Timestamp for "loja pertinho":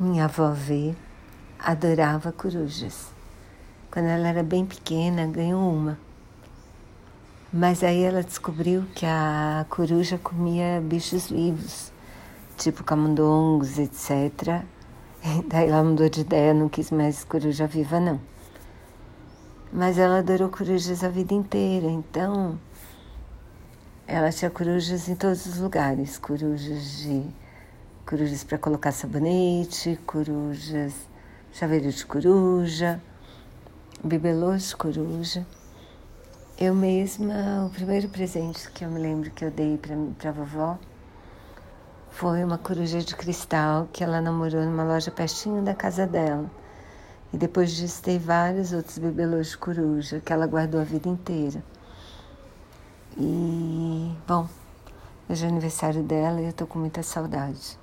44.84-45.62